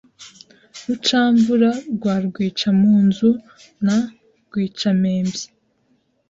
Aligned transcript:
Rucamvura 0.85 1.71
rwa 1.93 2.15
Rwicamunzu 2.25 3.29
na 3.85 3.97
Rwicampembyi 4.51 5.47